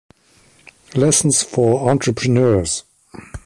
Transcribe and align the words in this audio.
Lessons 0.95 1.43
for 1.43 1.87
Entrepreneurs. 1.87 2.85